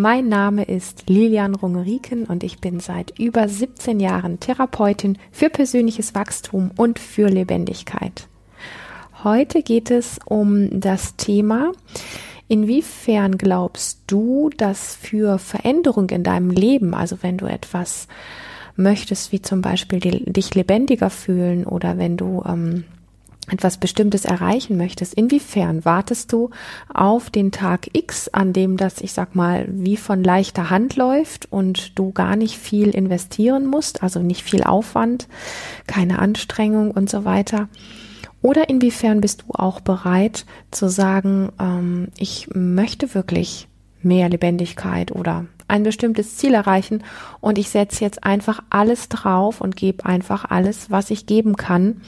[0.00, 6.14] Mein Name ist Lilian Rungeriken und ich bin seit über 17 Jahren Therapeutin für persönliches
[6.14, 8.28] Wachstum und für Lebendigkeit.
[9.24, 11.72] Heute geht es um das Thema,
[12.46, 18.06] inwiefern glaubst du, dass für Veränderung in deinem Leben, also wenn du etwas
[18.76, 22.84] möchtest, wie zum Beispiel dich lebendiger fühlen oder wenn du ähm,
[23.50, 26.50] etwas Bestimmtes erreichen möchtest, inwiefern wartest du
[26.92, 31.50] auf den Tag X, an dem das, ich sag mal, wie von leichter Hand läuft
[31.50, 35.28] und du gar nicht viel investieren musst, also nicht viel Aufwand,
[35.86, 37.68] keine Anstrengung und so weiter?
[38.40, 43.68] Oder inwiefern bist du auch bereit zu sagen, ähm, ich möchte wirklich
[44.00, 47.04] mehr Lebendigkeit oder ein bestimmtes Ziel erreichen
[47.40, 52.00] und ich setze jetzt einfach alles drauf und gebe einfach alles, was ich geben kann,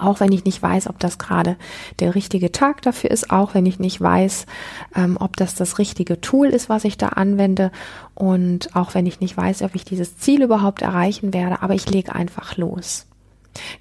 [0.00, 1.56] auch wenn ich nicht weiß, ob das gerade
[2.00, 4.46] der richtige Tag dafür ist, auch wenn ich nicht weiß,
[4.94, 7.70] ähm, ob das das richtige Tool ist, was ich da anwende
[8.14, 11.88] und auch wenn ich nicht weiß, ob ich dieses Ziel überhaupt erreichen werde, aber ich
[11.88, 13.06] lege einfach los.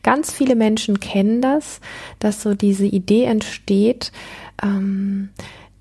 [0.03, 1.81] Ganz viele Menschen kennen das,
[2.19, 4.11] dass so diese Idee entsteht,
[4.63, 5.29] ähm,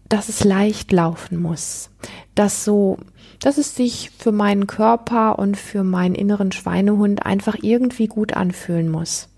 [0.09, 1.91] dass es leicht laufen muss,
[2.35, 2.99] dass so,
[3.41, 8.91] dass es sich für meinen Körper und für meinen inneren Schweinehund einfach irgendwie gut anfühlen
[8.91, 9.29] muss.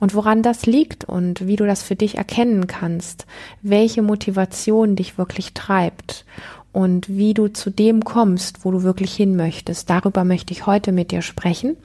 [0.00, 3.26] Und woran das liegt und wie du das für dich erkennen kannst,
[3.62, 6.24] welche Motivation dich wirklich treibt
[6.72, 9.90] und wie du zu dem kommst, wo du wirklich hin möchtest.
[9.90, 11.76] Darüber möchte ich heute mit dir sprechen.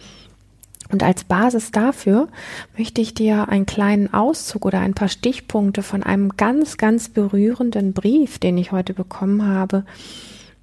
[0.89, 2.29] Und als Basis dafür
[2.77, 7.91] möchte ich dir einen kleinen Auszug oder ein paar Stichpunkte von einem ganz, ganz berührenden
[7.91, 9.83] Brief, den ich heute bekommen habe,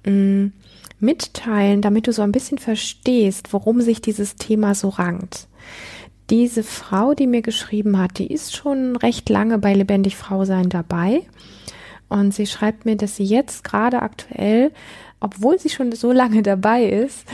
[0.05, 0.47] mm,
[0.99, 5.47] mitteilen, damit du so ein bisschen verstehst, worum sich dieses Thema so rankt
[6.29, 10.69] diese Frau, die mir geschrieben hat, die ist schon recht lange bei Lebendig Frau sein
[10.69, 11.23] dabei.
[12.07, 14.71] Und sie schreibt mir, dass sie jetzt gerade aktuell,
[15.19, 17.25] obwohl sie schon so lange dabei ist,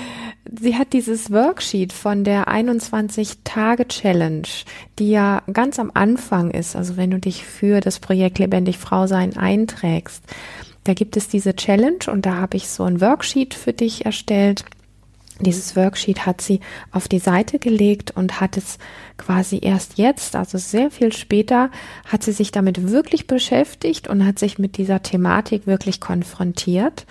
[0.60, 4.48] sie hat dieses Worksheet von der 21-Tage-Challenge,
[4.98, 9.08] die ja ganz am Anfang ist, also wenn du dich für das Projekt Lebendig Frau
[9.08, 10.24] sein einträgst,
[10.84, 14.64] da gibt es diese Challenge und da habe ich so ein Worksheet für dich erstellt
[15.42, 16.60] dieses Worksheet hat sie
[16.92, 18.78] auf die Seite gelegt und hat es
[19.18, 21.70] quasi erst jetzt, also sehr viel später,
[22.06, 27.06] hat sie sich damit wirklich beschäftigt und hat sich mit dieser Thematik wirklich konfrontiert.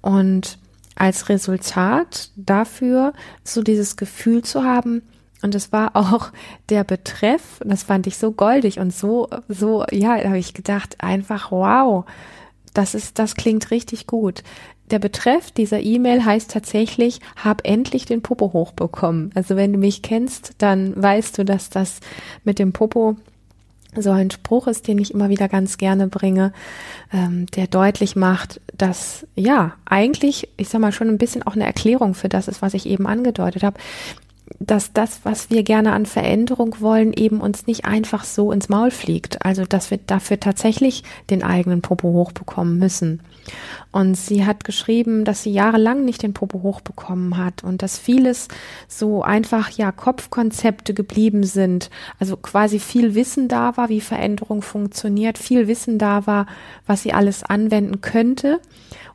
[0.00, 0.58] Und
[0.94, 3.12] als Resultat dafür
[3.44, 5.02] so dieses Gefühl zu haben,
[5.42, 6.30] und es war auch
[6.68, 10.96] der Betreff, das fand ich so goldig und so, so, ja, da habe ich gedacht,
[11.00, 12.04] einfach wow,
[12.74, 14.42] das ist, das klingt richtig gut
[14.90, 19.30] der Betreff dieser E-Mail heißt tatsächlich, hab endlich den Popo hochbekommen.
[19.34, 22.00] Also wenn du mich kennst, dann weißt du, dass das
[22.44, 23.16] mit dem Popo
[23.94, 26.52] so ein Spruch ist, den ich immer wieder ganz gerne bringe,
[27.12, 31.66] ähm, der deutlich macht, dass ja eigentlich, ich sag mal schon ein bisschen auch eine
[31.66, 33.78] Erklärung für das ist, was ich eben angedeutet habe,
[34.58, 38.90] dass das, was wir gerne an Veränderung wollen, eben uns nicht einfach so ins Maul
[38.90, 39.44] fliegt.
[39.44, 43.20] Also dass wir dafür tatsächlich den eigenen Popo hochbekommen müssen.
[43.92, 48.48] Und sie hat geschrieben, dass sie jahrelang nicht den Popo hochbekommen hat und dass vieles
[48.88, 51.90] so einfach ja Kopfkonzepte geblieben sind.
[52.18, 56.46] Also quasi viel Wissen da war, wie Veränderung funktioniert, viel Wissen da war,
[56.86, 58.60] was sie alles anwenden könnte.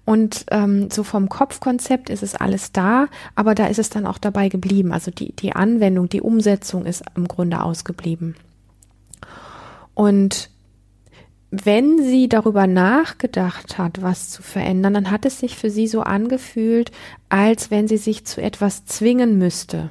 [0.06, 4.20] Und ähm, so vom Kopfkonzept ist es alles da, aber da ist es dann auch
[4.20, 4.94] dabei geblieben.
[4.94, 8.36] Also die, die Anwendung, die Umsetzung ist im Grunde ausgeblieben.
[9.96, 10.52] Und
[11.50, 16.02] wenn sie darüber nachgedacht hat, was zu verändern, dann hat es sich für sie so
[16.02, 16.92] angefühlt,
[17.30, 19.90] als wenn sie sich zu etwas zwingen müsste.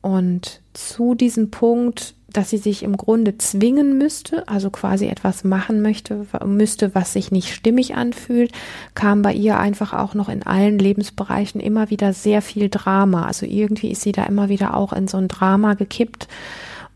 [0.00, 5.82] Und zu diesem Punkt, dass sie sich im Grunde zwingen müsste, also quasi etwas machen
[5.82, 8.52] möchte, müsste, was sich nicht stimmig anfühlt,
[8.94, 13.24] kam bei ihr einfach auch noch in allen Lebensbereichen immer wieder sehr viel Drama.
[13.26, 16.28] Also irgendwie ist sie da immer wieder auch in so ein Drama gekippt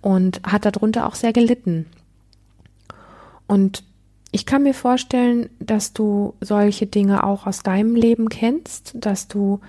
[0.01, 1.87] und hat darunter auch sehr gelitten.
[3.47, 3.85] Und
[4.31, 9.61] ich kann mir vorstellen, dass du solche Dinge auch aus deinem Leben kennst, dass du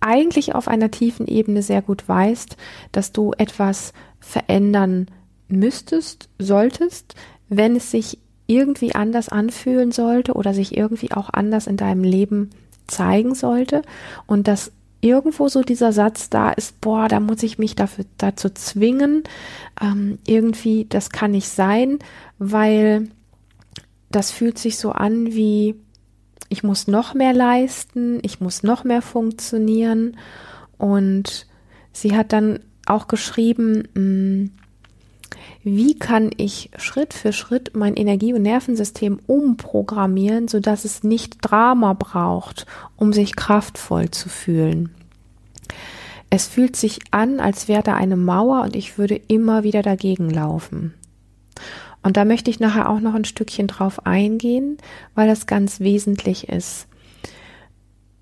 [0.00, 2.56] eigentlich auf einer tiefen Ebene sehr gut weißt,
[2.92, 5.06] dass du etwas verändern
[5.48, 7.14] müsstest, solltest,
[7.48, 12.50] wenn es sich irgendwie anders anfühlen sollte oder sich irgendwie auch anders in deinem Leben
[12.86, 13.82] zeigen sollte.
[14.26, 14.72] Und dass
[15.06, 19.24] irgendwo so dieser Satz da ist, boah, da muss ich mich dafür, dazu zwingen,
[19.80, 21.98] ähm, irgendwie, das kann nicht sein,
[22.38, 23.08] weil
[24.10, 25.76] das fühlt sich so an wie,
[26.48, 30.16] ich muss noch mehr leisten, ich muss noch mehr funktionieren.
[30.78, 31.46] Und
[31.92, 34.50] sie hat dann auch geschrieben, mh, mm,
[35.68, 41.92] wie kann ich Schritt für Schritt mein Energie- und Nervensystem umprogrammieren, sodass es nicht Drama
[41.92, 44.94] braucht, um sich kraftvoll zu fühlen.
[46.36, 50.28] Es fühlt sich an, als wäre da eine Mauer und ich würde immer wieder dagegen
[50.28, 50.92] laufen.
[52.02, 54.76] Und da möchte ich nachher auch noch ein Stückchen drauf eingehen,
[55.14, 56.88] weil das ganz wesentlich ist.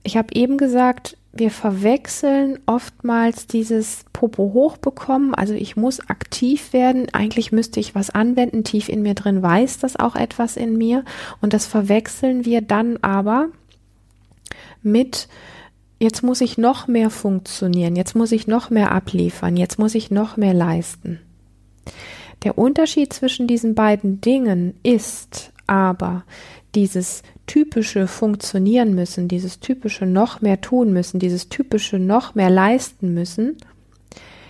[0.05, 5.35] Ich habe eben gesagt, wir verwechseln oftmals dieses Popo hochbekommen.
[5.35, 7.09] Also ich muss aktiv werden.
[7.13, 8.63] Eigentlich müsste ich was anwenden.
[8.63, 11.05] Tief in mir drin weiß das auch etwas in mir.
[11.41, 13.49] Und das verwechseln wir dann aber
[14.85, 15.27] mit,
[16.05, 17.97] jetzt muss ich noch mehr funktionieren.
[17.97, 19.57] Jetzt muss ich noch mehr abliefern.
[19.57, 21.19] Jetzt muss ich noch mehr leisten.
[22.45, 26.25] Der Unterschied zwischen diesen beiden Dingen ist aber
[26.75, 33.15] dieses typische funktionieren müssen, dieses typische noch mehr tun müssen, dieses typische noch mehr leisten
[33.15, 33.57] müssen,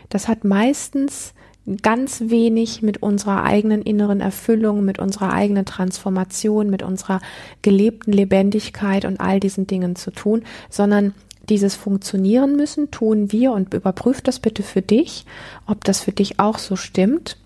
[0.08, 1.34] das hat meistens
[1.82, 7.20] ganz wenig mit unserer eigenen inneren Erfüllung, mit unserer eigenen Transformation, mit unserer
[7.62, 11.14] gelebten Lebendigkeit und all diesen Dingen zu tun, sondern
[11.48, 15.26] dieses Funktionieren müssen tun wir und überprüf das bitte für dich,
[15.66, 17.36] ob das für dich auch so stimmt.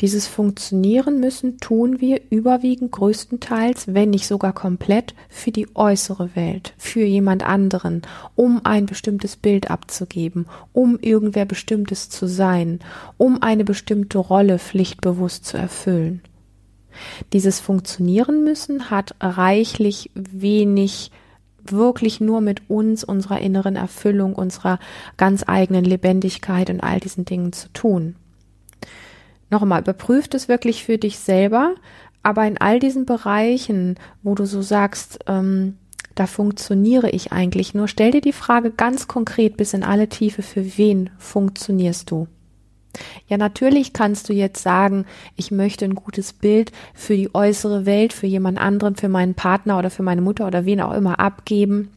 [0.00, 6.74] Dieses Funktionieren müssen tun wir überwiegend größtenteils, wenn nicht sogar komplett, für die äußere Welt,
[6.76, 8.02] für jemand anderen,
[8.34, 12.80] um ein bestimmtes Bild abzugeben, um irgendwer bestimmtes zu sein,
[13.16, 16.20] um eine bestimmte Rolle pflichtbewusst zu erfüllen.
[17.32, 21.12] Dieses Funktionieren müssen hat reichlich wenig
[21.70, 24.78] wirklich nur mit uns, unserer inneren Erfüllung, unserer
[25.16, 28.16] ganz eigenen Lebendigkeit und all diesen Dingen zu tun.
[29.50, 31.74] Nochmal, überprüft es wirklich für dich selber,
[32.22, 35.76] aber in all diesen Bereichen, wo du so sagst, ähm,
[36.14, 40.42] da funktioniere ich eigentlich nur, stell dir die Frage ganz konkret bis in alle Tiefe,
[40.42, 42.28] für wen funktionierst du?
[43.26, 45.06] Ja, natürlich kannst du jetzt sagen,
[45.36, 49.78] ich möchte ein gutes Bild für die äußere Welt, für jemand anderen, für meinen Partner
[49.78, 51.90] oder für meine Mutter oder wen auch immer abgeben.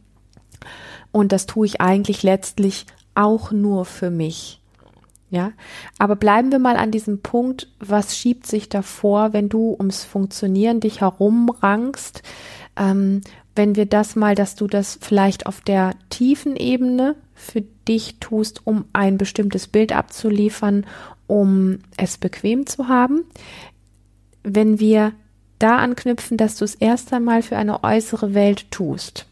[1.12, 4.60] Und das tue ich eigentlich letztlich auch nur für mich.
[5.28, 5.52] Ja,
[5.98, 10.78] aber bleiben wir mal an diesem Punkt, was schiebt sich davor, wenn du ums Funktionieren
[10.78, 12.22] dich herumrankst,
[12.76, 13.22] ähm,
[13.56, 18.66] wenn wir das mal, dass du das vielleicht auf der tiefen Ebene für dich tust,
[18.66, 20.84] um ein bestimmtes Bild abzuliefern,
[21.28, 23.24] um es bequem zu haben.
[24.42, 25.12] Wenn wir
[25.58, 29.26] da anknüpfen, dass du es erst einmal für eine äußere Welt tust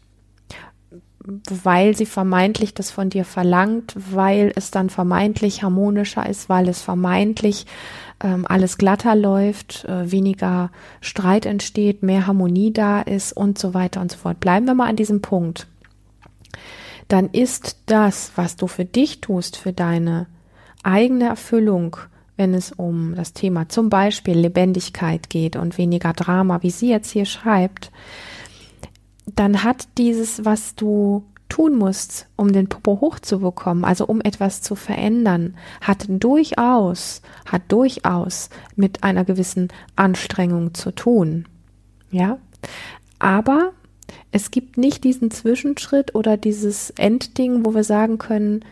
[1.27, 6.81] weil sie vermeintlich das von dir verlangt, weil es dann vermeintlich harmonischer ist, weil es
[6.81, 7.65] vermeintlich
[8.23, 10.71] ähm, alles glatter läuft, äh, weniger
[11.01, 14.39] Streit entsteht, mehr Harmonie da ist und so weiter und so fort.
[14.39, 15.67] Bleiben wir mal an diesem Punkt.
[17.07, 20.27] Dann ist das, was du für dich tust, für deine
[20.83, 21.97] eigene Erfüllung,
[22.37, 27.11] wenn es um das Thema zum Beispiel Lebendigkeit geht und weniger Drama, wie sie jetzt
[27.11, 27.91] hier schreibt,
[29.25, 34.75] dann hat dieses, was du tun musst, um den Popo hochzubekommen, also um etwas zu
[34.75, 41.47] verändern, hat durchaus, hat durchaus mit einer gewissen Anstrengung zu tun.
[42.11, 42.39] Ja?
[43.19, 43.71] Aber
[44.31, 48.63] es gibt nicht diesen Zwischenschritt oder dieses Endding, wo wir sagen können,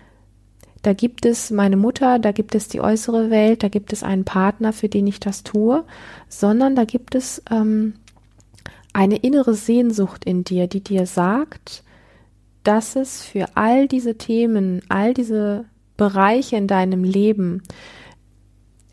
[0.81, 4.25] da gibt es meine Mutter, da gibt es die äußere Welt, da gibt es einen
[4.25, 5.85] Partner, für den ich das tue,
[6.27, 7.93] sondern da gibt es ähm,
[8.91, 11.83] eine innere Sehnsucht in dir, die dir sagt,
[12.63, 17.63] dass es für all diese Themen, all diese Bereiche in deinem Leben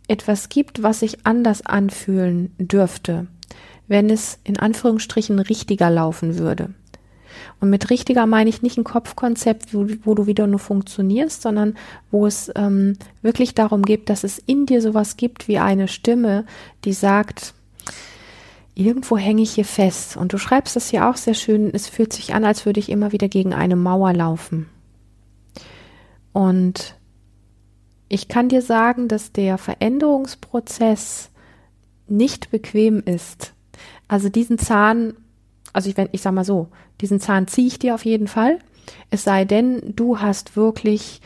[0.08, 3.26] etwas gibt, was sich anders anfühlen dürfte,
[3.90, 6.70] wenn es in Anführungsstrichen richtiger laufen würde.
[7.58, 11.76] Und mit richtiger meine ich nicht ein Kopfkonzept, wo, wo du wieder nur funktionierst, sondern
[12.12, 16.44] wo es ähm, wirklich darum geht, dass es in dir sowas gibt wie eine Stimme,
[16.84, 17.52] die sagt,
[18.76, 20.16] irgendwo hänge ich hier fest.
[20.16, 21.68] Und du schreibst das hier auch sehr schön.
[21.74, 24.68] Es fühlt sich an, als würde ich immer wieder gegen eine Mauer laufen.
[26.32, 26.94] Und
[28.08, 31.30] ich kann dir sagen, dass der Veränderungsprozess
[32.06, 33.52] nicht bequem ist.
[34.10, 35.14] Also diesen Zahn,
[35.72, 36.66] also ich, ich sag mal so,
[37.00, 38.58] diesen Zahn ziehe ich dir auf jeden Fall.
[39.08, 41.20] Es sei denn, du hast wirklich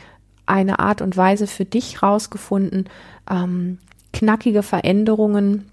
[0.45, 2.87] eine Art und Weise für dich rausgefunden,
[3.27, 3.79] ähm,
[4.13, 5.65] knackige Veränderungen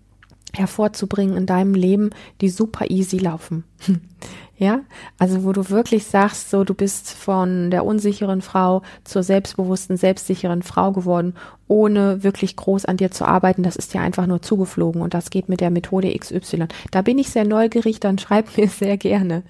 [0.54, 2.08] hervorzubringen in deinem Leben,
[2.40, 3.64] die super easy laufen.
[4.58, 4.80] Ja,
[5.18, 10.62] also wo du wirklich sagst, so du bist von der unsicheren Frau zur selbstbewussten, selbstsicheren
[10.62, 11.34] Frau geworden,
[11.68, 13.62] ohne wirklich groß an dir zu arbeiten.
[13.62, 16.66] Das ist dir einfach nur zugeflogen und das geht mit der Methode XY.
[16.90, 19.42] Da bin ich sehr neugierig, dann schreib mir sehr gerne.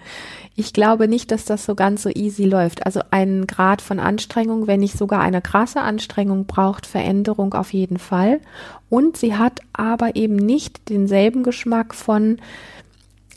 [0.55, 2.87] Ich glaube nicht, dass das so ganz so easy läuft.
[2.87, 7.99] Also ein Grad von Anstrengung, wenn nicht sogar eine krasse Anstrengung braucht Veränderung auf jeden
[7.99, 8.41] Fall.
[8.89, 12.39] Und sie hat aber eben nicht denselben Geschmack von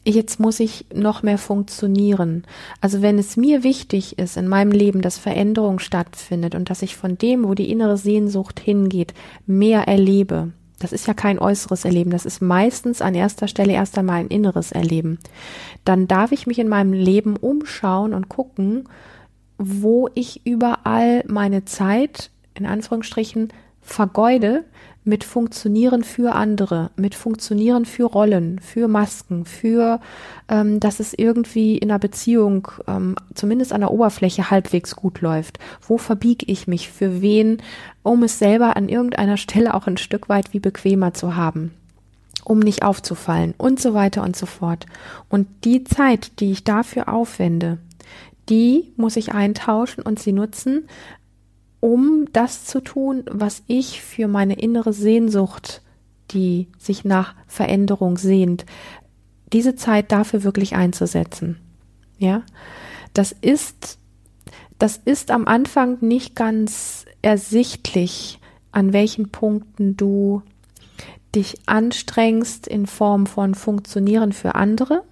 [0.05, 2.43] jetzt muss ich noch mehr funktionieren.
[2.79, 6.95] Also wenn es mir wichtig ist in meinem Leben, dass Veränderung stattfindet und dass ich
[6.95, 9.13] von dem, wo die innere Sehnsucht hingeht,
[9.47, 10.51] mehr erlebe.
[10.79, 14.27] Das ist ja kein äußeres Erleben, das ist meistens an erster Stelle erst einmal ein
[14.27, 15.19] inneres Erleben.
[15.85, 18.88] Dann darf ich mich in meinem Leben umschauen und gucken,
[19.57, 23.50] wo ich überall meine Zeit, in Anführungsstrichen,
[23.81, 24.65] vergeude,
[25.05, 30.01] mit Funktionieren für andere, mit Funktionieren für Rollen, für Masken, für,
[30.50, 35.59] ähm, dass es irgendwie in einer Beziehung ähm, zumindest an der Oberfläche halbwegs gut läuft.
[35.88, 37.62] Wo verbiege ich mich für wen,
[38.01, 41.71] um es selber an irgendeiner Stelle auch ein Stück weit wie bequemer zu haben?
[42.47, 44.85] um nicht aufzufallen und so weiter und so fort.
[45.29, 47.79] Und die Zeit, die ich dafür aufwende,
[48.50, 50.88] die muss ich eintauschen und sie nutzen,
[51.79, 55.82] um das zu tun, was ich für meine innere Sehnsucht,
[56.32, 58.65] die sich nach Veränderung sehnt,
[59.53, 61.60] diese Zeit dafür wirklich einzusetzen.
[62.17, 62.44] Ja,
[63.13, 64.00] das ist,
[64.79, 68.39] das ist am Anfang nicht ganz ersichtlich,
[68.72, 70.41] an welchen Punkten du
[71.36, 75.03] dich anstrengst in Form von Funktionieren für andere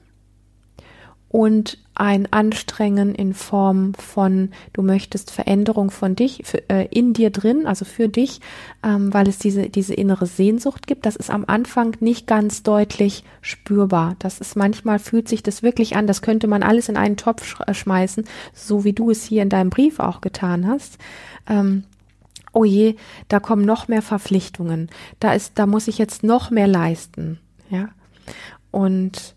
[1.33, 7.31] und ein Anstrengen in Form von, du möchtest Veränderung von dich, für, äh, in dir
[7.31, 8.39] drin, also für dich,
[8.83, 11.07] ähm, weil es diese, diese innere Sehnsucht gibt.
[11.07, 14.15] Das ist am Anfang nicht ganz deutlich spürbar.
[14.19, 17.43] Das ist manchmal fühlt sich das wirklich an, das könnte man alles in einen Topf
[17.43, 20.99] sch äh, schmeißen, so wie du es hier in deinem Brief auch getan hast.
[21.49, 21.83] Ähm,
[22.51, 22.95] oh je,
[23.27, 24.91] da kommen noch mehr Verpflichtungen.
[25.19, 27.39] Da ist, da muss ich jetzt noch mehr leisten.
[27.71, 27.89] Ja.
[28.69, 29.35] Und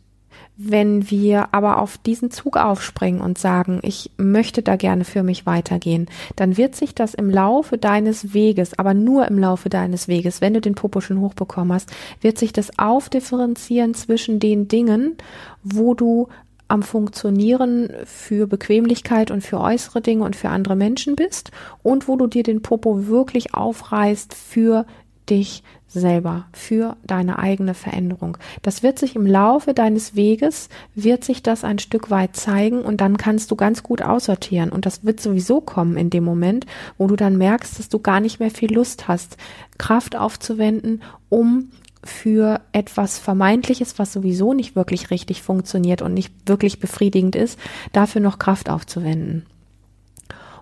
[0.56, 5.44] wenn wir aber auf diesen Zug aufspringen und sagen, ich möchte da gerne für mich
[5.44, 10.40] weitergehen, dann wird sich das im Laufe deines Weges, aber nur im Laufe deines Weges,
[10.40, 11.90] wenn du den Popo schon hochbekommen hast,
[12.22, 15.16] wird sich das aufdifferenzieren zwischen den Dingen,
[15.62, 16.28] wo du
[16.68, 22.16] am Funktionieren für Bequemlichkeit und für äußere Dinge und für andere Menschen bist und wo
[22.16, 24.86] du dir den Popo wirklich aufreißt für
[25.30, 28.36] dich selber, für deine eigene Veränderung.
[28.62, 33.00] Das wird sich im Laufe deines Weges, wird sich das ein Stück weit zeigen und
[33.00, 34.70] dann kannst du ganz gut aussortieren.
[34.70, 36.66] Und das wird sowieso kommen in dem Moment,
[36.98, 39.36] wo du dann merkst, dass du gar nicht mehr viel Lust hast,
[39.78, 41.70] Kraft aufzuwenden, um
[42.04, 47.58] für etwas Vermeintliches, was sowieso nicht wirklich richtig funktioniert und nicht wirklich befriedigend ist,
[47.92, 49.46] dafür noch Kraft aufzuwenden.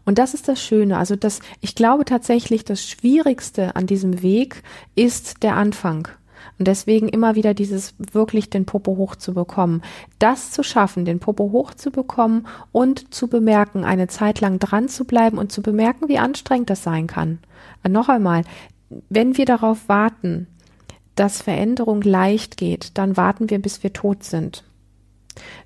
[0.05, 0.99] Und das ist das Schöne.
[0.99, 4.63] Also das, ich glaube tatsächlich, das Schwierigste an diesem Weg
[4.95, 6.09] ist der Anfang.
[6.59, 9.83] Und deswegen immer wieder dieses wirklich den Popo hochzubekommen.
[10.19, 15.39] Das zu schaffen, den Popo hochzubekommen und zu bemerken, eine Zeit lang dran zu bleiben
[15.39, 17.39] und zu bemerken, wie anstrengend das sein kann.
[17.89, 18.43] Noch einmal,
[19.09, 20.47] wenn wir darauf warten,
[21.17, 24.65] dass Veränderung leicht geht, dann warten wir, bis wir tot sind.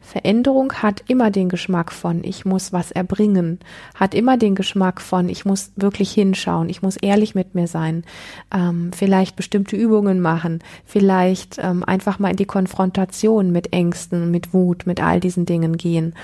[0.01, 3.61] Veränderung hat immer den Geschmack von, ich muss was erbringen,
[3.95, 8.05] hat immer den Geschmack von, ich muss wirklich hinschauen, ich muss ehrlich mit mir sein,
[8.53, 14.55] ähm, vielleicht bestimmte Übungen machen, vielleicht ähm, einfach mal in die Konfrontation mit Ängsten, mit
[14.55, 16.15] Wut, mit all diesen Dingen gehen.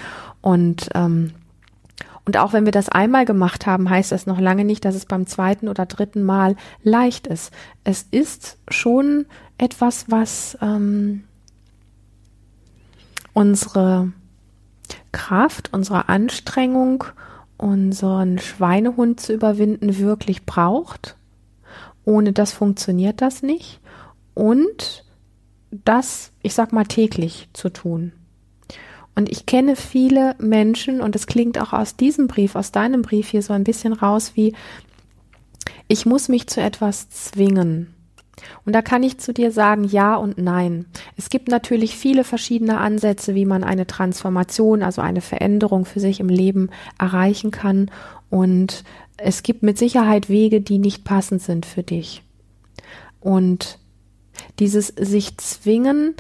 [0.40, 1.32] Und ähm,
[2.26, 5.04] und auch wenn wir das einmal gemacht haben, heißt das noch lange nicht, dass es
[5.04, 7.52] beim zweiten oder dritten Mal leicht ist.
[7.84, 9.26] Es ist schon
[9.58, 11.24] etwas, was ähm,
[13.35, 14.12] unsere
[15.12, 17.05] Kraft, unsere Anstrengung,
[17.59, 21.17] unseren Schweinehund zu überwinden, wirklich braucht.
[22.05, 23.81] Ohne das funktioniert das nicht.
[24.35, 25.05] Und
[25.71, 28.12] das, ich sag mal, täglich zu tun.
[29.14, 33.29] Und ich kenne viele Menschen, und es klingt auch aus diesem Brief, aus deinem Brief
[33.29, 34.55] hier so ein bisschen raus wie,
[35.87, 37.93] ich muss mich zu etwas zwingen.
[38.64, 40.87] Und da kann ich zu dir sagen, ja und nein.
[41.17, 46.21] Es gibt natürlich viele verschiedene Ansätze, wie man eine Transformation, also eine Veränderung für sich
[46.21, 47.91] im Leben erreichen kann.
[48.31, 48.85] Und
[49.17, 52.23] es gibt mit Sicherheit Wege, die nicht passend sind für dich.
[53.21, 53.79] Und
[54.59, 56.14] dieses sich zwingen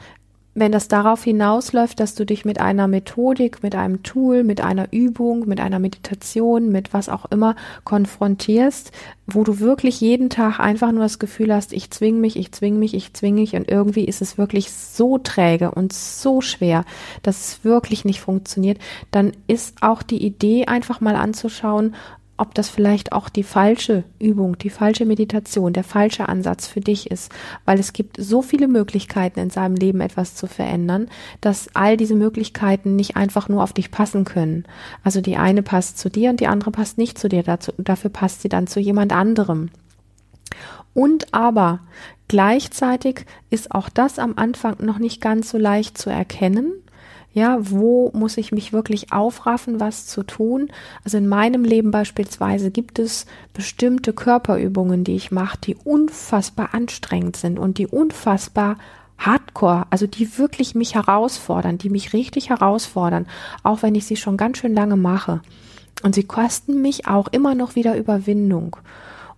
[0.54, 4.92] wenn das darauf hinausläuft, dass du dich mit einer Methodik, mit einem Tool, mit einer
[4.92, 8.92] Übung, mit einer Meditation, mit was auch immer konfrontierst,
[9.26, 12.78] wo du wirklich jeden Tag einfach nur das Gefühl hast, ich zwing mich, ich zwing
[12.78, 16.84] mich, ich zwing mich und irgendwie ist es wirklich so träge und so schwer,
[17.22, 18.78] dass es wirklich nicht funktioniert,
[19.10, 21.94] dann ist auch die Idee einfach mal anzuschauen,
[22.36, 27.10] ob das vielleicht auch die falsche Übung, die falsche Meditation, der falsche Ansatz für dich
[27.10, 27.32] ist,
[27.64, 31.08] weil es gibt so viele Möglichkeiten in seinem Leben etwas zu verändern,
[31.40, 34.64] dass all diese Möglichkeiten nicht einfach nur auf dich passen können.
[35.04, 38.10] Also die eine passt zu dir und die andere passt nicht zu dir, dazu, dafür
[38.10, 39.70] passt sie dann zu jemand anderem.
[40.92, 41.80] Und aber
[42.28, 46.72] gleichzeitig ist auch das am Anfang noch nicht ganz so leicht zu erkennen,
[47.34, 50.70] ja, wo muss ich mich wirklich aufraffen, was zu tun?
[51.02, 57.36] Also in meinem Leben beispielsweise gibt es bestimmte Körperübungen, die ich mache, die unfassbar anstrengend
[57.36, 58.76] sind und die unfassbar
[59.18, 63.26] Hardcore, also die wirklich mich herausfordern, die mich richtig herausfordern,
[63.64, 65.40] auch wenn ich sie schon ganz schön lange mache.
[66.02, 68.76] Und sie kosten mich auch immer noch wieder Überwindung.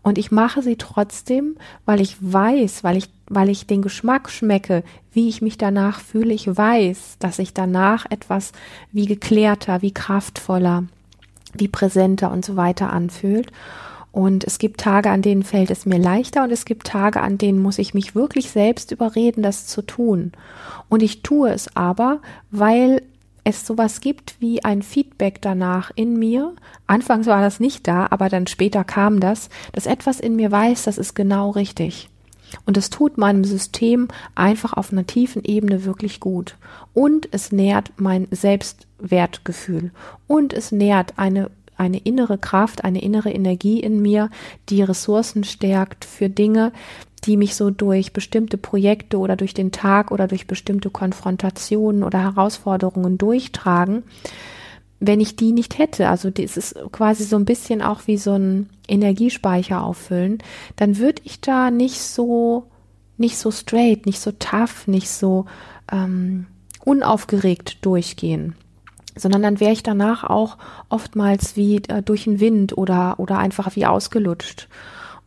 [0.02, 4.84] Und ich mache sie trotzdem, weil ich weiß, weil ich, weil ich den Geschmack schmecke,
[5.16, 6.34] wie ich mich danach fühle.
[6.34, 8.52] Ich weiß, dass ich danach etwas
[8.92, 10.84] wie geklärter, wie kraftvoller,
[11.54, 13.50] wie präsenter und so weiter anfühlt.
[14.12, 17.38] Und es gibt Tage, an denen fällt es mir leichter und es gibt Tage, an
[17.38, 20.32] denen muss ich mich wirklich selbst überreden, das zu tun.
[20.88, 22.20] Und ich tue es aber,
[22.50, 23.02] weil
[23.42, 26.52] es sowas gibt wie ein Feedback danach in mir.
[26.86, 30.82] Anfangs war das nicht da, aber dann später kam das, dass etwas in mir weiß,
[30.82, 32.10] das ist genau richtig.
[32.64, 36.56] Und es tut meinem System einfach auf einer tiefen Ebene wirklich gut.
[36.94, 39.90] Und es nährt mein Selbstwertgefühl.
[40.26, 44.30] Und es nährt eine eine innere Kraft, eine innere Energie in mir,
[44.70, 46.72] die Ressourcen stärkt für Dinge,
[47.24, 52.20] die mich so durch bestimmte Projekte oder durch den Tag oder durch bestimmte Konfrontationen oder
[52.22, 54.04] Herausforderungen durchtragen,
[55.00, 58.32] wenn ich die nicht hätte, also das ist quasi so ein bisschen auch wie so
[58.32, 60.38] ein Energiespeicher auffüllen,
[60.76, 62.64] dann würde ich da nicht so,
[63.18, 65.46] nicht so straight, nicht so tough, nicht so
[65.92, 66.46] ähm,
[66.84, 68.54] unaufgeregt durchgehen
[69.16, 73.74] sondern dann wäre ich danach auch oftmals wie äh, durch den Wind oder oder einfach
[73.74, 74.68] wie ausgelutscht.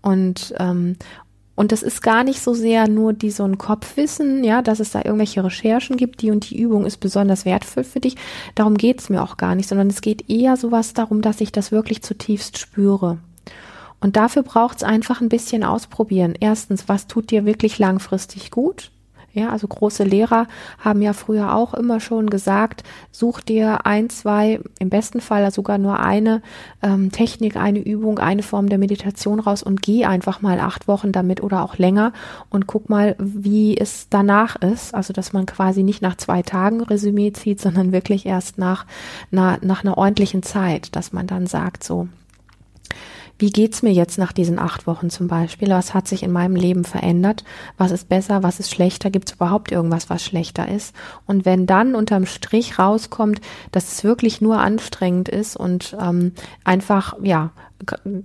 [0.01, 0.95] Und ähm,
[1.59, 4.91] und das ist gar nicht so sehr nur die so ein Kopfwissen, ja, dass es
[4.91, 8.15] da irgendwelche Recherchen gibt, die und die Übung ist besonders wertvoll für dich.
[8.55, 11.73] Darum geht's mir auch gar nicht, sondern es geht eher sowas darum, dass ich das
[11.73, 13.17] wirklich zutiefst spüre.
[13.99, 16.33] Und dafür braucht's einfach ein bisschen ausprobieren.
[16.39, 18.91] Erstens, was tut dir wirklich langfristig gut?
[19.39, 20.47] Ja, also große Lehrer
[20.79, 25.77] haben ja früher auch immer schon gesagt, such dir ein, zwei, im besten Fall sogar
[25.77, 26.41] nur eine
[26.81, 31.13] ähm, Technik, eine Übung, eine Form der Meditation raus und geh einfach mal acht Wochen
[31.13, 32.11] damit oder auch länger
[32.49, 34.93] und guck mal, wie es danach ist.
[34.93, 38.85] Also, dass man quasi nicht nach zwei Tagen Resümee zieht, sondern wirklich erst nach,
[39.31, 42.09] nach, nach einer ordentlichen Zeit, dass man dann sagt, so,
[43.39, 45.69] wie geht's mir jetzt nach diesen acht Wochen zum Beispiel?
[45.69, 47.45] Was hat sich in meinem Leben verändert?
[47.77, 48.43] Was ist besser?
[48.43, 49.09] Was ist schlechter?
[49.09, 50.93] Gibt es überhaupt irgendwas, was schlechter ist?
[51.25, 53.39] Und wenn dann unterm Strich rauskommt,
[53.71, 56.33] dass es wirklich nur anstrengend ist und ähm,
[56.65, 57.51] einfach, ja,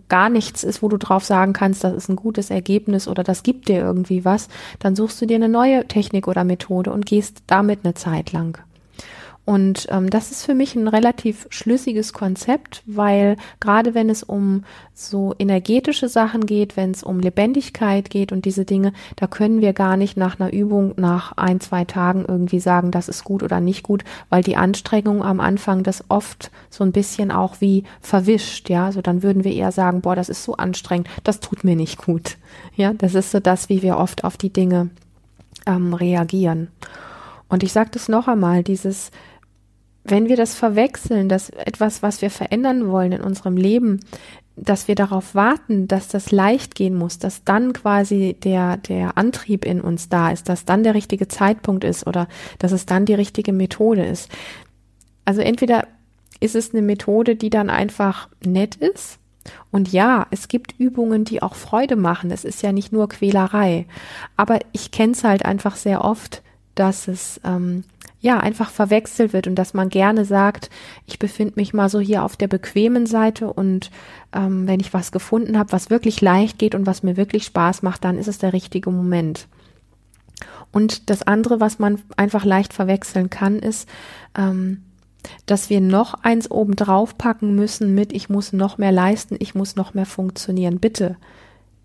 [0.08, 3.44] gar nichts ist, wo du drauf sagen kannst, das ist ein gutes Ergebnis oder das
[3.44, 4.48] gibt dir irgendwie was,
[4.80, 8.58] dann suchst du dir eine neue Technik oder Methode und gehst damit eine Zeit lang.
[9.46, 14.64] Und ähm, das ist für mich ein relativ schlüssiges Konzept, weil gerade wenn es um
[14.94, 19.74] so energetische Sachen geht, wenn es um Lebendigkeit geht und diese Dinge, da können wir
[19.74, 23.60] gar nicht nach einer Übung nach ein, zwei Tagen irgendwie sagen, das ist gut oder
[23.60, 28.70] nicht gut, weil die Anstrengung am Anfang das oft so ein bisschen auch wie verwischt,
[28.70, 28.86] ja.
[28.86, 31.98] Also dann würden wir eher sagen, boah, das ist so anstrengend, das tut mir nicht
[31.98, 32.38] gut.
[32.76, 34.88] Ja, das ist so das, wie wir oft auf die Dinge
[35.66, 36.68] ähm, reagieren.
[37.48, 39.10] Und ich sage das noch einmal, dieses
[40.04, 44.00] wenn wir das verwechseln, dass etwas, was wir verändern wollen in unserem Leben,
[44.56, 49.64] dass wir darauf warten, dass das leicht gehen muss, dass dann quasi der, der Antrieb
[49.64, 53.14] in uns da ist, dass dann der richtige Zeitpunkt ist oder dass es dann die
[53.14, 54.30] richtige Methode ist.
[55.24, 55.88] Also entweder
[56.38, 59.18] ist es eine Methode, die dann einfach nett ist.
[59.70, 62.30] Und ja, es gibt Übungen, die auch Freude machen.
[62.30, 63.86] Es ist ja nicht nur Quälerei.
[64.36, 66.42] Aber ich kenne es halt einfach sehr oft,
[66.74, 67.84] dass es ähm,
[68.24, 70.70] ja einfach verwechselt wird und dass man gerne sagt,
[71.04, 73.90] ich befinde mich mal so hier auf der bequemen Seite und
[74.32, 77.82] ähm, wenn ich was gefunden habe, was wirklich leicht geht und was mir wirklich Spaß
[77.82, 79.46] macht, dann ist es der richtige Moment.
[80.72, 83.88] Und das andere, was man einfach leicht verwechseln kann, ist,
[84.36, 84.82] ähm,
[85.44, 89.54] dass wir noch eins oben drauf packen müssen mit, ich muss noch mehr leisten, ich
[89.54, 90.80] muss noch mehr funktionieren.
[90.80, 91.16] Bitte,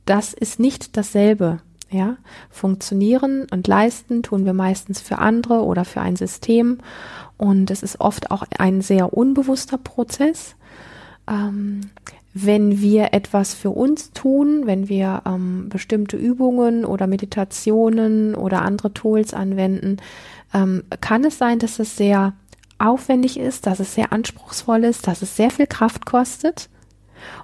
[0.05, 1.59] das ist nicht dasselbe.
[1.91, 2.17] Ja,
[2.51, 6.77] funktionieren und leisten tun wir meistens für andere oder für ein System.
[7.37, 10.55] Und es ist oft auch ein sehr unbewusster Prozess.
[11.27, 11.81] Ähm,
[12.33, 18.93] wenn wir etwas für uns tun, wenn wir ähm, bestimmte Übungen oder Meditationen oder andere
[18.93, 19.97] Tools anwenden,
[20.53, 22.33] ähm, kann es sein, dass es sehr
[22.77, 26.69] aufwendig ist, dass es sehr anspruchsvoll ist, dass es sehr viel Kraft kostet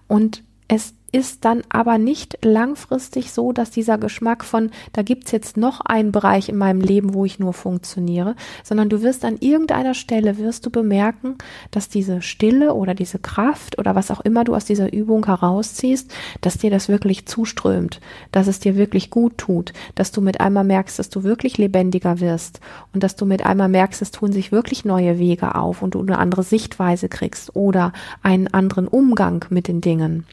[0.07, 5.55] und es ist dann aber nicht langfristig so, dass dieser Geschmack von, da gibt's jetzt
[5.55, 9.93] noch einen Bereich in meinem Leben, wo ich nur funktioniere, sondern du wirst an irgendeiner
[9.93, 11.37] Stelle, wirst du bemerken,
[11.71, 16.13] dass diese Stille oder diese Kraft oder was auch immer du aus dieser Übung herausziehst,
[16.41, 20.65] dass dir das wirklich zuströmt, dass es dir wirklich gut tut, dass du mit einmal
[20.65, 22.59] merkst, dass du wirklich lebendiger wirst
[22.93, 26.01] und dass du mit einmal merkst, es tun sich wirklich neue Wege auf und du
[26.01, 30.25] eine andere Sichtweise kriegst oder einen anderen Umgang mit den Dingen.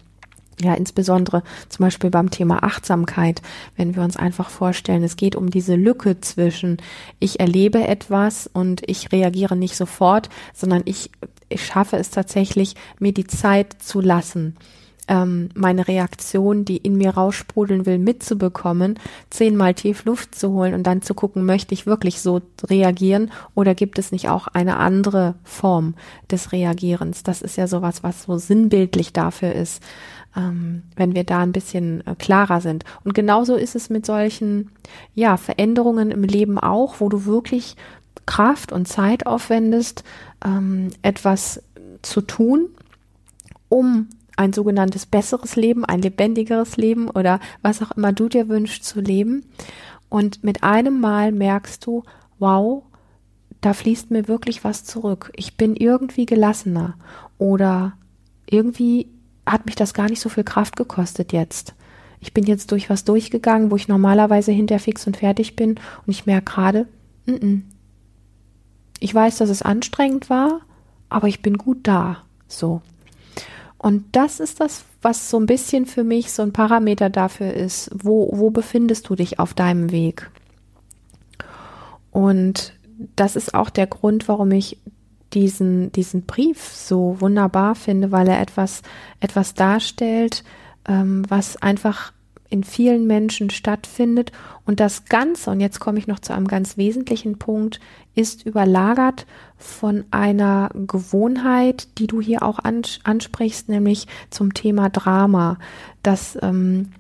[0.61, 3.43] Ja, insbesondere zum Beispiel beim Thema Achtsamkeit,
[3.77, 6.77] wenn wir uns einfach vorstellen, es geht um diese Lücke zwischen
[7.19, 11.11] ich erlebe etwas und ich reagiere nicht sofort, sondern ich,
[11.49, 14.57] ich schaffe es tatsächlich, mir die Zeit zu lassen
[15.09, 18.99] ähm, meine Reaktion, die in mir raussprudeln will, mitzubekommen,
[19.31, 23.75] zehnmal tief Luft zu holen und dann zu gucken, möchte ich wirklich so reagieren oder
[23.75, 25.95] gibt es nicht auch eine andere Form
[26.31, 27.23] des Reagierens?
[27.25, 29.83] Das ist ja sowas, was so sinnbildlich dafür ist,
[30.37, 32.85] ähm, wenn wir da ein bisschen äh, klarer sind.
[33.05, 34.71] Und genauso ist es mit solchen,
[35.15, 37.77] ja, Veränderungen im Leben auch, wo du wirklich
[38.27, 40.05] Kraft und Zeit aufwendest,
[40.45, 41.63] ähm, etwas
[42.03, 42.69] zu tun,
[43.69, 48.85] um ein sogenanntes besseres Leben, ein lebendigeres Leben oder was auch immer du dir wünschst
[48.85, 49.45] zu leben.
[50.09, 52.03] Und mit einem Mal merkst du,
[52.39, 52.83] wow,
[53.61, 55.33] da fließt mir wirklich was zurück.
[55.37, 56.95] Ich bin irgendwie gelassener
[57.39, 57.93] oder
[58.47, 59.09] irgendwie
[59.47, 61.75] hat mich das gar nicht so viel Kraft gekostet jetzt.
[62.21, 65.73] Ich bin jetzt durch was durchgegangen, wo ich normalerweise hinter fix und fertig bin
[66.07, 66.89] und ich merke gerade,
[69.01, 70.61] ich weiß, dass es anstrengend war,
[71.09, 72.19] aber ich bin gut da.
[72.47, 72.81] So.
[73.77, 77.91] Und das ist das, was so ein bisschen für mich so ein Parameter dafür ist,
[77.93, 80.31] wo, wo befindest du dich auf deinem Weg?
[82.13, 82.75] Und
[83.17, 84.79] das ist auch der Grund, warum ich
[85.35, 88.83] diesen, diesen Brief so wunderbar finde, weil er etwas,
[89.21, 90.45] etwas darstellt,
[90.87, 92.13] ähm, was einfach
[92.53, 94.31] in vielen Menschen stattfindet.
[94.67, 97.81] Und das Ganze, und jetzt komme ich noch zu einem ganz wesentlichen Punkt,
[98.15, 102.59] ist überlagert von einer Gewohnheit, die du hier auch
[103.05, 105.59] ansprichst, nämlich zum Thema Drama,
[106.03, 106.91] dass, ähm,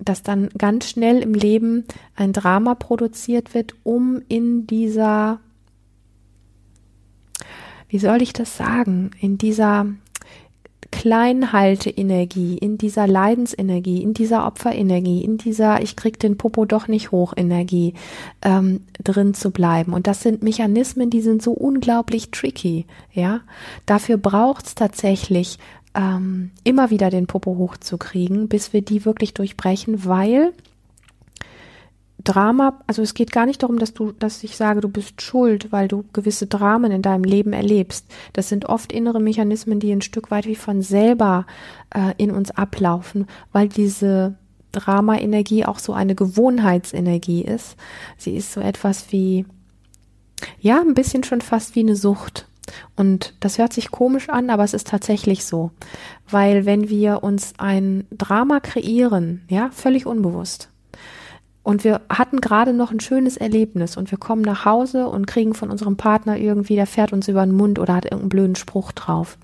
[0.00, 1.84] dass dann ganz schnell im Leben
[2.16, 5.38] ein Drama produziert wird, um in dieser,
[7.92, 9.84] wie soll ich das sagen, in dieser
[10.90, 17.12] Kleinhalteenergie, in dieser Leidensenergie, in dieser Opferenergie, in dieser Ich krieg den Popo doch nicht
[17.12, 17.92] hoch Energie
[18.40, 19.92] ähm, drin zu bleiben.
[19.92, 22.86] Und das sind Mechanismen, die sind so unglaublich tricky.
[23.12, 23.40] Ja,
[23.84, 25.58] dafür braucht's tatsächlich
[25.94, 30.54] ähm, immer wieder den Popo hochzukriegen, bis wir die wirklich durchbrechen, weil
[32.24, 35.72] Drama, also es geht gar nicht darum, dass du, dass ich sage, du bist schuld,
[35.72, 38.06] weil du gewisse Dramen in deinem Leben erlebst.
[38.32, 41.46] Das sind oft innere Mechanismen, die ein Stück weit wie von selber
[41.94, 44.36] äh, in uns ablaufen, weil diese
[44.72, 47.76] Drama-Energie auch so eine Gewohnheitsenergie ist.
[48.16, 49.44] Sie ist so etwas wie,
[50.60, 52.48] ja, ein bisschen schon fast wie eine Sucht.
[52.96, 55.72] Und das hört sich komisch an, aber es ist tatsächlich so.
[56.30, 60.71] Weil wenn wir uns ein Drama kreieren, ja, völlig unbewusst,
[61.62, 65.54] und wir hatten gerade noch ein schönes Erlebnis und wir kommen nach Hause und kriegen
[65.54, 68.92] von unserem Partner irgendwie, der fährt uns über den Mund oder hat irgendeinen blöden Spruch
[68.92, 69.38] drauf.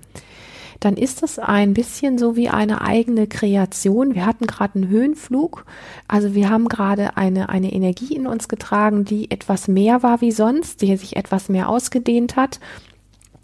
[0.81, 4.15] Dann ist das ein bisschen so wie eine eigene Kreation.
[4.15, 5.65] Wir hatten gerade einen Höhenflug,
[6.07, 10.31] also wir haben gerade eine, eine Energie in uns getragen, die etwas mehr war wie
[10.31, 12.59] sonst, die sich etwas mehr ausgedehnt hat.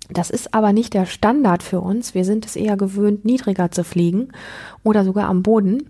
[0.09, 2.13] Das ist aber nicht der Standard für uns.
[2.13, 4.29] Wir sind es eher gewöhnt, niedriger zu fliegen
[4.83, 5.89] oder sogar am Boden.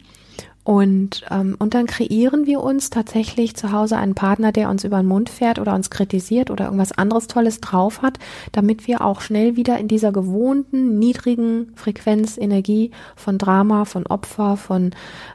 [0.65, 4.97] Und, ähm, und dann kreieren wir uns tatsächlich zu Hause einen Partner, der uns über
[4.97, 8.17] den Mund fährt oder uns kritisiert oder irgendwas anderes Tolles drauf hat,
[8.51, 14.58] damit wir auch schnell wieder in dieser gewohnten, niedrigen Frequenz, Energie von Drama, von Opfer,
[14.58, 14.89] von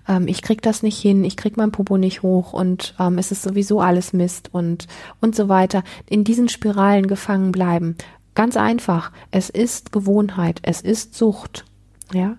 [0.09, 3.31] ähm, ich krieg das nicht hin, ich krieg mein Popo nicht hoch und ähm, es
[3.31, 4.89] ist sowieso alles Mist und,
[5.21, 7.95] und so weiter, in diesen Spiralen gefangen bleiben.
[8.35, 9.13] Ganz einfach.
[9.31, 10.59] Es ist Gewohnheit.
[10.63, 11.65] Es ist Sucht.
[12.13, 12.37] Ja.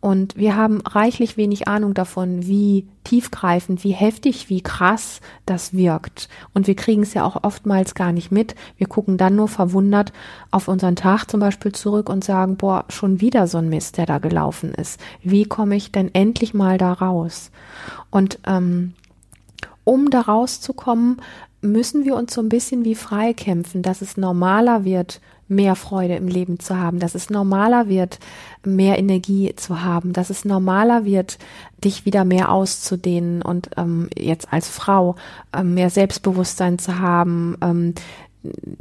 [0.00, 6.28] Und wir haben reichlich wenig Ahnung davon, wie tiefgreifend, wie heftig, wie krass das wirkt.
[6.54, 8.54] Und wir kriegen es ja auch oftmals gar nicht mit.
[8.78, 10.12] Wir gucken dann nur verwundert
[10.50, 14.06] auf unseren Tag zum Beispiel zurück und sagen, boah, schon wieder so ein Mist, der
[14.06, 14.98] da gelaufen ist.
[15.22, 17.50] Wie komme ich denn endlich mal da raus?
[18.10, 18.94] Und ähm,
[19.84, 21.20] Um da rauszukommen,
[21.62, 26.14] müssen wir uns so ein bisschen wie frei kämpfen, dass es normaler wird, mehr Freude
[26.14, 28.20] im Leben zu haben, dass es normaler wird,
[28.64, 31.38] mehr Energie zu haben, dass es normaler wird,
[31.84, 35.16] dich wieder mehr auszudehnen und ähm, jetzt als Frau
[35.52, 37.94] ähm, mehr Selbstbewusstsein zu haben, ähm,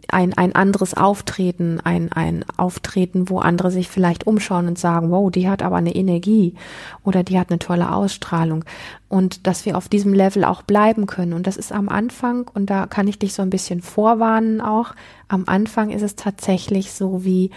[0.07, 5.29] ein, ein anderes Auftreten, ein, ein Auftreten, wo andere sich vielleicht umschauen und sagen, wow,
[5.29, 6.55] die hat aber eine Energie
[7.03, 8.63] oder die hat eine tolle Ausstrahlung
[9.09, 11.33] und dass wir auf diesem Level auch bleiben können.
[11.33, 14.93] Und das ist am Anfang, und da kann ich dich so ein bisschen vorwarnen auch,
[15.27, 17.51] am Anfang ist es tatsächlich so wie,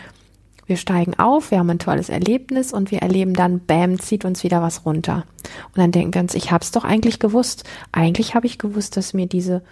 [0.67, 4.43] wir steigen auf, wir haben ein tolles Erlebnis und wir erleben dann, bam, zieht uns
[4.43, 5.25] wieder was runter.
[5.69, 7.65] Und dann denken wir uns, ich habe es doch eigentlich gewusst.
[7.93, 9.63] Eigentlich habe ich gewusst, dass mir diese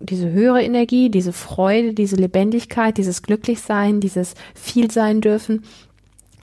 [0.00, 5.64] diese höhere Energie, diese Freude, diese Lebendigkeit, dieses Glücklichsein, dieses Vielsein dürfen,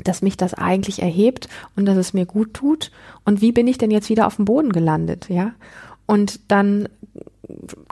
[0.04, 2.91] dass mich das eigentlich erhebt und dass es mir gut tut.
[3.25, 5.54] Und wie bin ich denn jetzt wieder auf dem Boden gelandet, ja?
[6.06, 6.89] Und dann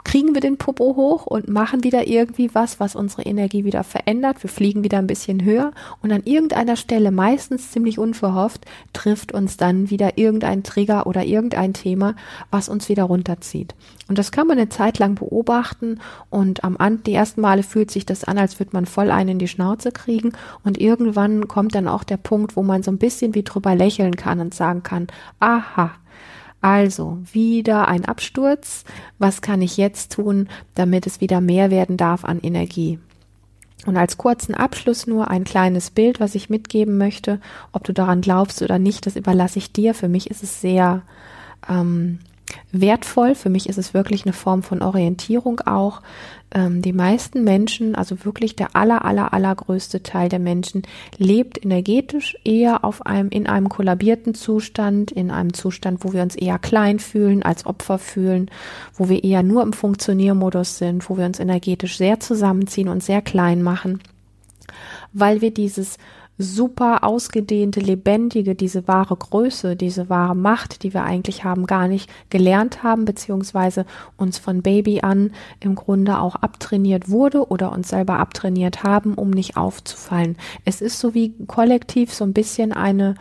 [0.08, 4.42] kriegen wir den Popo hoch und machen wieder irgendwie was, was unsere Energie wieder verändert.
[4.42, 9.58] Wir fliegen wieder ein bisschen höher und an irgendeiner Stelle, meistens ziemlich unverhofft, trifft uns
[9.58, 12.14] dann wieder irgendein Trigger oder irgendein Thema,
[12.50, 13.74] was uns wieder runterzieht.
[14.08, 17.90] Und das kann man eine Zeit lang beobachten und am An die ersten Male fühlt
[17.90, 20.32] sich das an, als würde man voll einen in die Schnauze kriegen
[20.64, 24.16] und irgendwann kommt dann auch der Punkt, wo man so ein bisschen wie drüber lächeln
[24.16, 25.90] kann und sagen kann, aha,
[26.60, 28.84] also wieder ein Absturz.
[29.18, 32.98] Was kann ich jetzt tun, damit es wieder mehr werden darf an Energie?
[33.86, 37.40] Und als kurzen Abschluss nur ein kleines Bild, was ich mitgeben möchte.
[37.72, 39.94] Ob du daran glaubst oder nicht, das überlasse ich dir.
[39.94, 41.02] Für mich ist es sehr
[41.68, 42.18] ähm,
[42.72, 43.34] wertvoll.
[43.34, 46.02] Für mich ist es wirklich eine Form von Orientierung auch.
[46.50, 50.82] Ähm, die meisten Menschen, also wirklich der aller, aller, allergrößte Teil der Menschen,
[51.18, 56.36] lebt energetisch eher auf einem, in einem kollabierten Zustand, in einem Zustand, wo wir uns
[56.36, 58.50] eher klein fühlen, als Opfer fühlen,
[58.94, 63.20] wo wir eher nur im Funktioniermodus sind, wo wir uns energetisch sehr zusammenziehen und sehr
[63.20, 64.00] klein machen,
[65.12, 65.98] weil wir dieses
[66.38, 72.08] super ausgedehnte, lebendige, diese wahre Größe, diese wahre Macht, die wir eigentlich haben, gar nicht
[72.30, 73.84] gelernt haben, beziehungsweise
[74.16, 79.30] uns von Baby an im Grunde auch abtrainiert wurde oder uns selber abtrainiert haben, um
[79.30, 80.36] nicht aufzufallen.
[80.64, 83.16] Es ist so wie kollektiv so ein bisschen eine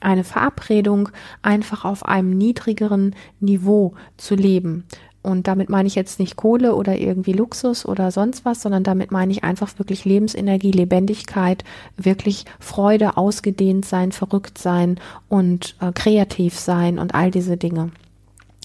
[0.00, 1.08] eine Verabredung,
[1.42, 4.84] einfach auf einem niedrigeren Niveau zu leben.
[5.26, 9.10] Und damit meine ich jetzt nicht Kohle oder irgendwie Luxus oder sonst was, sondern damit
[9.10, 11.64] meine ich einfach wirklich Lebensenergie, Lebendigkeit,
[11.96, 17.90] wirklich Freude, ausgedehnt sein, verrückt sein und äh, kreativ sein und all diese Dinge.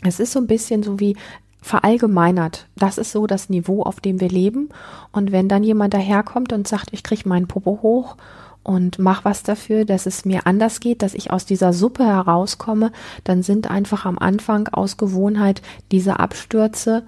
[0.04, 1.16] Es ist so ein bisschen so wie
[1.64, 2.68] verallgemeinert.
[2.76, 4.70] Das ist so das Niveau, auf dem wir leben.
[5.12, 8.18] Und wenn dann jemand daherkommt und sagt, ich kriege meinen Popo hoch
[8.64, 12.92] und mach was dafür, dass es mir anders geht, dass ich aus dieser Suppe herauskomme,
[13.24, 17.04] dann sind einfach am Anfang aus Gewohnheit diese Abstürze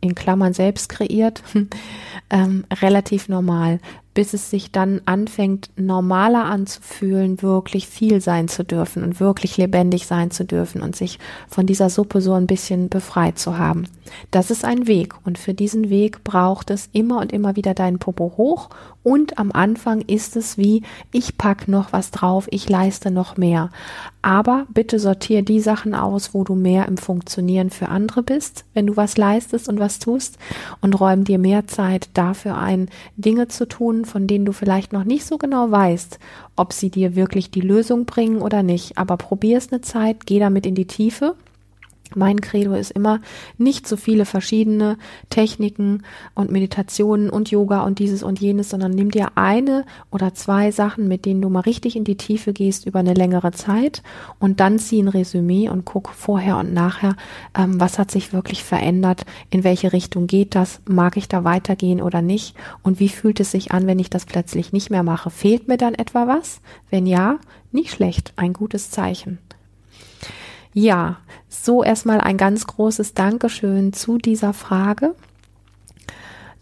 [0.00, 1.42] in Klammern selbst kreiert,
[2.30, 3.80] ähm, relativ normal
[4.14, 10.06] bis es sich dann anfängt, normaler anzufühlen, wirklich viel sein zu dürfen und wirklich lebendig
[10.06, 11.18] sein zu dürfen und sich
[11.48, 13.84] von dieser Suppe so ein bisschen befreit zu haben.
[14.30, 17.98] Das ist ein Weg und für diesen Weg braucht es immer und immer wieder deinen
[17.98, 18.70] Popo hoch
[19.02, 23.70] und am Anfang ist es wie, ich pack noch was drauf, ich leiste noch mehr.
[24.20, 28.86] Aber bitte sortier die Sachen aus, wo du mehr im Funktionieren für andere bist, wenn
[28.86, 30.38] du was leistest und was tust
[30.82, 35.04] und räum dir mehr Zeit dafür ein, Dinge zu tun, von denen du vielleicht noch
[35.04, 36.18] nicht so genau weißt,
[36.56, 38.98] ob sie dir wirklich die Lösung bringen oder nicht.
[38.98, 41.34] Aber probier es eine Zeit, geh damit in die Tiefe
[42.14, 43.20] mein Credo ist immer,
[43.58, 46.02] nicht so viele verschiedene Techniken
[46.34, 51.08] und Meditationen und Yoga und dieses und jenes, sondern nimm dir eine oder zwei Sachen,
[51.08, 54.02] mit denen du mal richtig in die Tiefe gehst über eine längere Zeit
[54.38, 57.16] und dann zieh ein Resümee und guck vorher und nachher,
[57.56, 62.02] ähm, was hat sich wirklich verändert, in welche Richtung geht das, mag ich da weitergehen
[62.02, 65.30] oder nicht und wie fühlt es sich an, wenn ich das plötzlich nicht mehr mache.
[65.30, 66.60] Fehlt mir dann etwa was?
[66.90, 67.38] Wenn ja,
[67.72, 69.38] nicht schlecht, ein gutes Zeichen.
[70.72, 75.16] Ja, so erstmal ein ganz großes Dankeschön zu dieser Frage,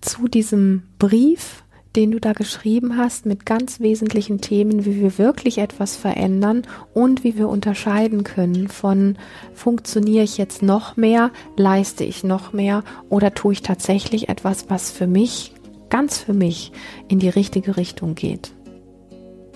[0.00, 1.62] zu diesem Brief,
[1.94, 6.62] den du da geschrieben hast, mit ganz wesentlichen Themen, wie wir wirklich etwas verändern
[6.94, 9.18] und wie wir unterscheiden können von
[9.54, 14.90] funktioniere ich jetzt noch mehr, leiste ich noch mehr oder tue ich tatsächlich etwas, was
[14.90, 15.52] für mich,
[15.90, 16.72] ganz für mich,
[17.08, 18.52] in die richtige Richtung geht.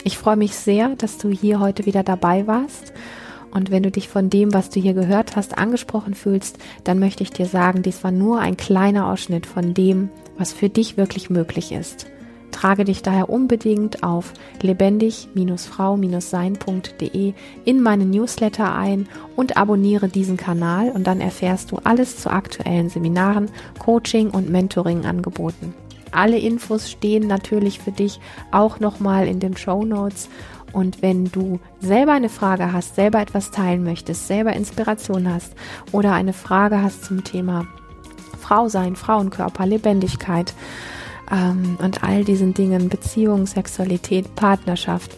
[0.04, 2.92] Ich freue mich sehr, dass du hier heute wieder dabei warst
[3.52, 7.22] und wenn du dich von dem, was du hier gehört hast, angesprochen fühlst, dann möchte
[7.22, 11.30] ich dir sagen, dies war nur ein kleiner Ausschnitt von dem, was für dich wirklich
[11.30, 12.06] möglich ist.
[12.50, 17.34] Trage dich daher unbedingt auf lebendig-frau-sein.de
[17.64, 22.88] in meinen Newsletter ein und abonniere diesen Kanal und dann erfährst du alles zu aktuellen
[22.88, 25.74] Seminaren, Coaching und Mentoring-Angeboten.
[26.12, 28.20] Alle Infos stehen natürlich für dich
[28.50, 30.28] auch nochmal in den Show Notes.
[30.72, 35.54] Und wenn du selber eine Frage hast, selber etwas teilen möchtest, selber Inspiration hast
[35.90, 37.66] oder eine Frage hast zum Thema
[38.40, 40.54] Frau sein, Frauenkörper, Lebendigkeit,
[41.32, 45.16] ähm, und all diesen Dingen, Beziehung, Sexualität, Partnerschaft,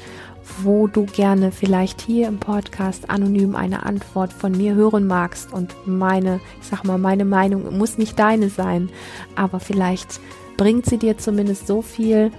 [0.62, 5.74] wo du gerne vielleicht hier im Podcast anonym eine Antwort von mir hören magst und
[5.86, 8.90] meine, ich sag mal, meine Meinung muss nicht deine sein,
[9.36, 10.20] aber vielleicht
[10.56, 12.30] bringt sie dir zumindest so viel,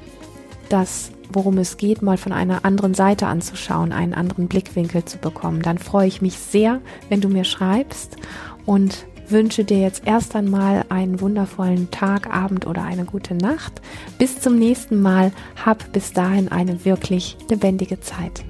[0.70, 5.62] dass worum es geht, mal von einer anderen Seite anzuschauen, einen anderen Blickwinkel zu bekommen.
[5.62, 8.16] Dann freue ich mich sehr, wenn du mir schreibst
[8.66, 13.82] und wünsche dir jetzt erst einmal einen wundervollen Tag, Abend oder eine gute Nacht.
[14.18, 15.32] Bis zum nächsten Mal.
[15.64, 18.44] Hab bis dahin eine wirklich lebendige Zeit.